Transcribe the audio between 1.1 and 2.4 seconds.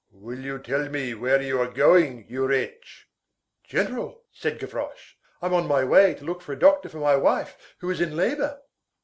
where you are going,